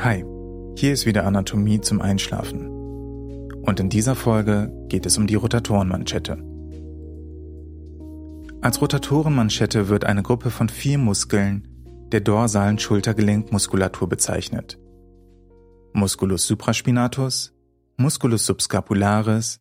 [0.00, 0.24] Hi,
[0.76, 2.68] hier ist wieder Anatomie zum Einschlafen.
[3.62, 6.38] Und in dieser Folge geht es um die Rotatorenmanschette.
[8.60, 11.66] Als Rotatorenmanschette wird eine Gruppe von vier Muskeln
[12.12, 14.78] der dorsalen Schultergelenkmuskulatur bezeichnet.
[15.94, 17.52] Musculus supraspinatus,
[17.96, 19.58] Musculus subscapularis,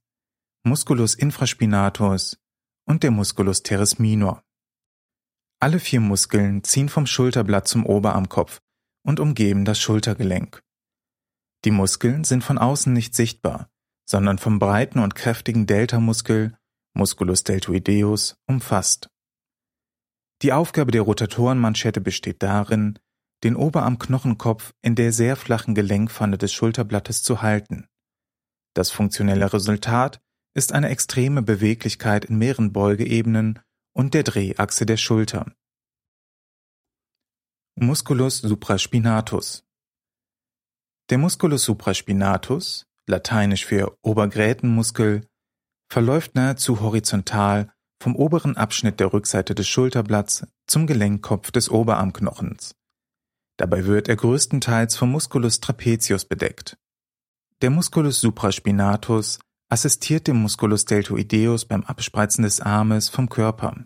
[0.64, 2.38] Musculus infraspinatus
[2.86, 4.44] und der Musculus teres minor.
[5.60, 8.62] Alle vier Muskeln ziehen vom Schulterblatt zum Oberarmkopf
[9.08, 10.62] und umgeben das Schultergelenk.
[11.64, 13.70] Die Muskeln sind von außen nicht sichtbar,
[14.06, 16.58] sondern vom breiten und kräftigen Deltamuskel
[16.94, 19.10] Musculus deltoideus umfasst.
[20.42, 23.00] Die Aufgabe der Rotatorenmanschette besteht darin,
[23.44, 27.88] den Oberarmknochenkopf in der sehr flachen Gelenkpfanne des Schulterblattes zu halten.
[28.74, 30.20] Das funktionelle Resultat
[30.54, 33.60] ist eine extreme Beweglichkeit in mehreren Beugeebenen
[33.94, 35.52] und der Drehachse der Schulter.
[37.80, 39.64] Musculus supraspinatus.
[41.12, 45.28] Der Musculus supraspinatus, lateinisch für Obergrätenmuskel,
[45.88, 52.74] verläuft nahezu horizontal vom oberen Abschnitt der Rückseite des Schulterblatts zum Gelenkkopf des Oberarmknochens.
[53.58, 56.80] Dabei wird er größtenteils vom Musculus trapezius bedeckt.
[57.62, 59.38] Der Musculus supraspinatus
[59.70, 63.86] assistiert dem Musculus deltoideus beim Abspreizen des Armes vom Körper.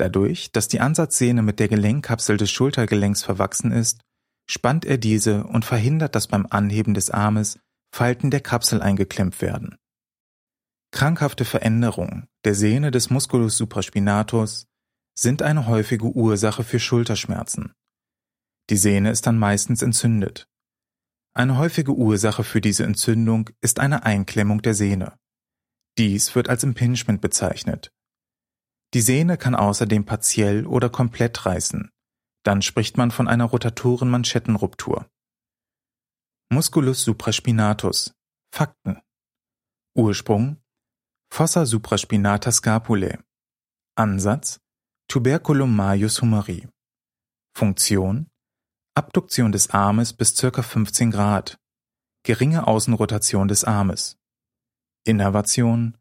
[0.00, 4.00] Dadurch, dass die Ansatzsehne mit der Gelenkkapsel des Schultergelenks verwachsen ist,
[4.48, 7.58] spannt er diese und verhindert, dass beim Anheben des Armes
[7.94, 9.76] Falten der Kapsel eingeklemmt werden.
[10.90, 14.68] Krankhafte Veränderungen der Sehne des Musculus supraspinatus
[15.18, 17.74] sind eine häufige Ursache für Schulterschmerzen.
[18.70, 20.48] Die Sehne ist dann meistens entzündet.
[21.34, 25.18] Eine häufige Ursache für diese Entzündung ist eine Einklemmung der Sehne.
[25.98, 27.92] Dies wird als Impingement bezeichnet
[28.92, 31.90] die Sehne kann außerdem partiell oder komplett reißen,
[32.42, 35.08] dann spricht man von einer Rotatorenmanschettenruptur.
[36.52, 38.14] Musculus supraspinatus.
[38.52, 39.00] Fakten.
[39.94, 40.60] Ursprung.
[41.32, 43.18] Fossa supraspinata scapulae.
[43.96, 44.58] Ansatz.
[45.06, 46.68] Tuberculum majus humeri.
[47.56, 48.28] Funktion.
[48.96, 50.62] Abduktion des Armes bis ca.
[50.62, 51.60] 15 Grad.
[52.24, 54.16] Geringe Außenrotation des Armes.
[55.04, 55.96] Innervation.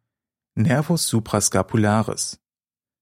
[0.56, 2.40] Nervus suprascapularis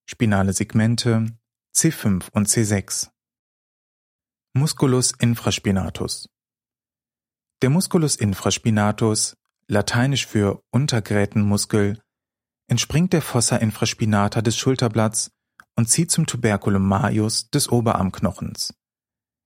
[0.10, 1.28] spinale Segmente
[1.76, 3.10] C5 und C6.
[4.54, 6.30] Musculus infraspinatus.
[7.62, 9.36] Der Musculus infraspinatus,
[9.68, 12.02] lateinisch für Untergrätenmuskel,
[12.68, 15.32] entspringt der Fossa infraspinata des Schulterblatts
[15.76, 18.74] und zieht zum Tuberculum majus des Oberarmknochens.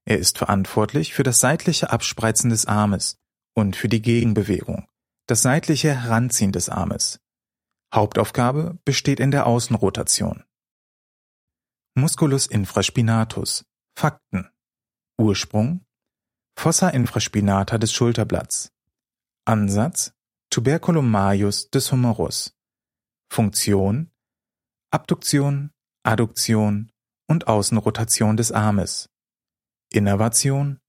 [0.05, 3.17] Er ist verantwortlich für das seitliche Abspreizen des Armes
[3.55, 4.87] und für die Gegenbewegung,
[5.27, 7.19] das seitliche Heranziehen des Armes.
[7.93, 10.43] Hauptaufgabe besteht in der Außenrotation.
[11.93, 13.65] Musculus infraspinatus.
[13.97, 14.49] Fakten.
[15.19, 15.85] Ursprung.
[16.57, 18.71] Fossa infraspinata des Schulterblatts.
[19.45, 20.13] Ansatz.
[20.49, 22.55] Tuberculum majus des Humerus
[23.29, 24.09] Funktion.
[24.89, 25.71] Abduktion,
[26.03, 26.93] Adduktion
[27.27, 29.09] und Außenrotation des Armes.
[29.91, 30.79] Innervation.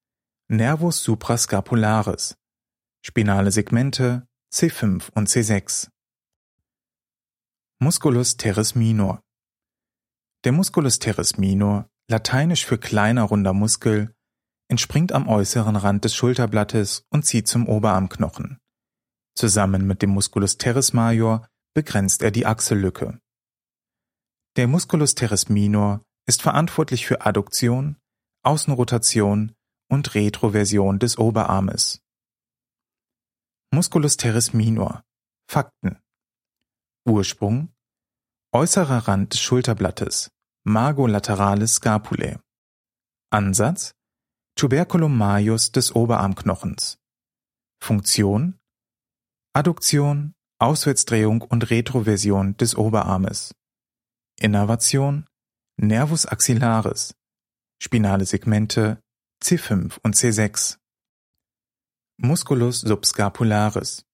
[0.48, 2.36] Nervus suprascapularis.
[3.04, 5.88] Spinale Segmente C5 und C6
[7.80, 9.20] Musculus teres minor
[10.44, 14.14] der Musculus teres minor, lateinisch für kleiner runder Muskel,
[14.68, 18.58] entspringt am äußeren Rand des Schulterblattes und zieht zum Oberarmknochen.
[19.34, 23.18] Zusammen mit dem Musculus teres major begrenzt er die Achsellücke.
[24.56, 27.96] Der Musculus teres minor ist verantwortlich für Adduktion,
[28.42, 29.54] Außenrotation
[29.88, 32.02] und Retroversion des Oberarmes.
[33.72, 35.02] Musculus teres minor
[35.48, 35.98] Fakten
[37.06, 37.71] Ursprung
[38.54, 40.30] Äußerer Rand des Schulterblattes
[40.64, 42.38] Margo lateralis scapulae.
[43.30, 43.94] Ansatz
[44.56, 46.98] Tuberculum majus des Oberarmknochens.
[47.82, 48.58] Funktion
[49.54, 53.54] Adduktion, Auswärtsdrehung und Retroversion des Oberarmes.
[54.38, 55.26] Innervation
[55.78, 57.14] Nervus axillaris.
[57.80, 59.00] Spinale Segmente
[59.42, 60.76] C5 und C6
[62.18, 64.04] Musculus subscapularis.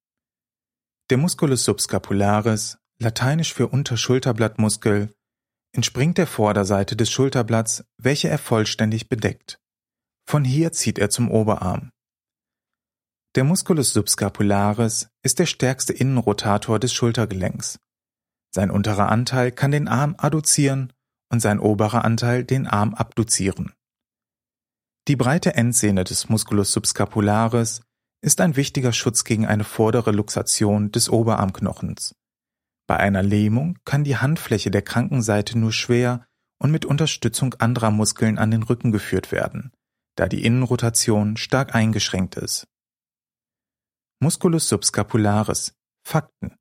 [1.10, 5.14] Der Musculus subscapularis lateinisch für Unterschulterblattmuskel,
[5.72, 9.60] entspringt der Vorderseite des Schulterblatts, welche er vollständig bedeckt.
[10.26, 11.90] Von hier zieht er zum Oberarm.
[13.34, 17.78] Der Musculus subscapularis ist der stärkste Innenrotator des Schultergelenks.
[18.50, 20.92] Sein unterer Anteil kann den Arm adduzieren
[21.30, 23.72] und sein oberer Anteil den Arm abduzieren.
[25.06, 27.82] Die breite Endsehne des Musculus subscapularis
[28.22, 32.14] ist ein wichtiger Schutz gegen eine vordere Luxation des Oberarmknochens.
[32.88, 36.26] Bei einer Lähmung kann die Handfläche der kranken Seite nur schwer
[36.58, 39.72] und mit Unterstützung anderer Muskeln an den Rücken geführt werden,
[40.16, 42.66] da die Innenrotation stark eingeschränkt ist.
[44.20, 45.74] Musculus subscapularis.
[46.02, 46.56] Fakten.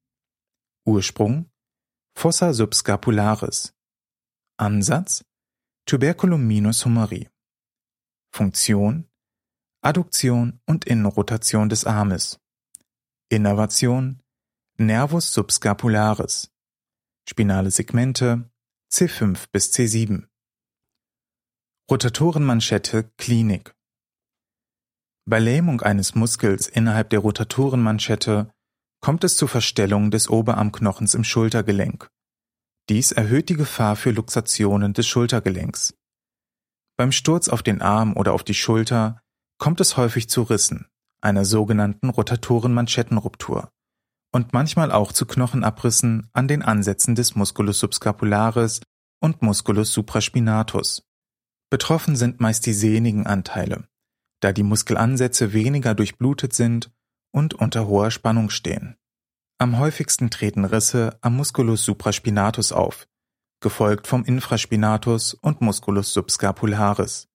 [0.85, 1.49] Ursprung
[2.17, 3.73] Fossa subscapularis.
[4.57, 5.23] Ansatz
[5.85, 7.29] Tuberculum minus humeri
[8.35, 9.07] Funktion
[9.81, 12.39] Adduktion und Innenrotation des Armes.
[13.29, 14.21] Innervation
[14.79, 16.51] Nervus subscapularis
[17.27, 18.51] Spinale Segmente
[18.91, 20.27] C5 bis C7
[21.89, 23.73] Rotatorenmanschette Klinik
[25.25, 28.53] Bei Lähmung eines Muskels innerhalb der Rotatorenmanschette
[29.01, 32.11] kommt es zur Verstellung des Oberarmknochens im Schultergelenk.
[32.87, 35.95] Dies erhöht die Gefahr für Luxationen des Schultergelenks.
[36.97, 39.23] Beim Sturz auf den Arm oder auf die Schulter
[39.57, 40.85] kommt es häufig zu Rissen,
[41.19, 43.71] einer sogenannten Rotatorenmanschettenruptur
[44.31, 48.81] und manchmal auch zu Knochenabrissen an den Ansätzen des Musculus subscapularis
[49.19, 51.03] und Musculus supraspinatus.
[51.69, 53.87] Betroffen sind meist die sehnigen Anteile,
[54.39, 56.91] da die Muskelansätze weniger durchblutet sind
[57.31, 58.95] und unter hoher Spannung stehen.
[59.59, 63.07] Am häufigsten treten Risse am Musculus supraspinatus auf,
[63.59, 67.27] gefolgt vom Infraspinatus und Musculus subscapularis.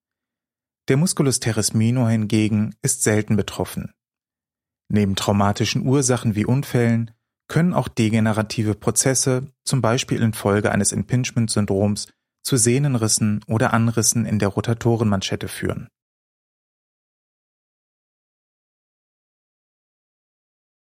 [0.89, 3.93] Der Musculus teres minor hingegen ist selten betroffen.
[4.95, 7.13] Neben traumatischen Ursachen wie Unfällen
[7.49, 12.09] können auch degenerative Prozesse, zum Beispiel infolge eines Impingement-Syndroms,
[12.45, 15.89] zu Sehnenrissen oder Anrissen in der Rotatorenmanschette führen